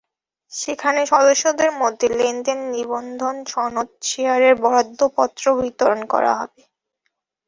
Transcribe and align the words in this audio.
সেখানে 0.51 1.01
সদস্যদের 1.11 1.69
মধ্যে 1.81 2.07
লেনদেনের 2.19 2.69
নিবন্ধন 2.71 3.35
সনদ, 3.47 3.89
শেয়ারের 4.03 4.53
বরাদ্দপত্র 4.63 5.43
বিতরণ 5.59 5.99
করা 6.13 6.31
হবে। 6.39 6.61